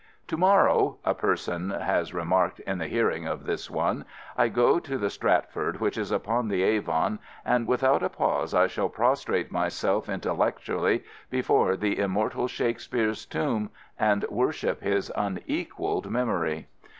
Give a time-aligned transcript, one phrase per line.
[0.29, 4.03] "To morrow," a person has remarked in the hearing of this one,
[4.35, 8.65] "I go to the Stratford which is upon the Avon, and without a pause I
[8.65, 13.69] shall prostrate myself intellectually before the immortal Shakespeare's tomb
[13.99, 16.65] and worship his unequalled memory."